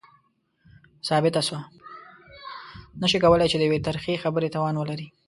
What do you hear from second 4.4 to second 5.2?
توان ولري.